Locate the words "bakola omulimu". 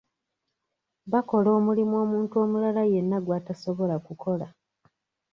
1.11-1.95